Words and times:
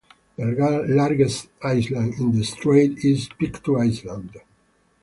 The 0.35 0.85
largest 0.89 1.49
island 1.61 2.15
in 2.15 2.31
the 2.35 2.43
strait 2.43 3.05
is 3.05 3.29
Pictou 3.39 3.77
Island. 4.07 4.35